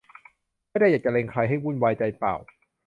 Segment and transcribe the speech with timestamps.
[0.69, 2.33] ไม่ได้อยากจะเล็งใครให้วุ่นวายใจเปล่า